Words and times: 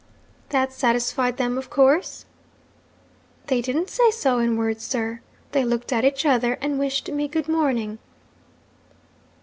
"''That 0.49 0.73
satisfied 0.73 1.37
them, 1.37 1.59
of 1.59 1.69
course?' 1.69 2.25
'They 3.45 3.61
didn't 3.61 3.87
say 3.91 4.09
so 4.09 4.39
in 4.39 4.57
words, 4.57 4.83
sir. 4.83 5.21
They 5.51 5.63
looked 5.63 5.93
at 5.93 6.03
each 6.03 6.25
other 6.25 6.53
and 6.53 6.79
wished 6.79 7.11
me 7.11 7.27
good 7.27 7.47
morning.' 7.47 7.99